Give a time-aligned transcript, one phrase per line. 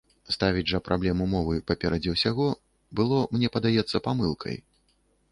[0.35, 2.47] Ставіць жа праблему мовы паперадзе ўсяго
[3.01, 4.57] было, мне падаецца, памылкай.